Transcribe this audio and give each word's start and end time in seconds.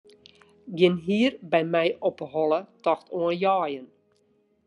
Gjin 0.77 0.95
hier 1.07 1.33
by 1.51 1.61
my 1.73 1.85
op 2.09 2.17
'e 2.23 2.27
holle 2.35 2.59
tocht 2.83 3.07
oan 3.19 3.35
jeien. 3.43 3.85